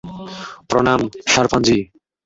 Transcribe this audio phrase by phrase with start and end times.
[0.69, 1.01] প্রণাম,
[1.27, 1.77] সারপাঞ্জি।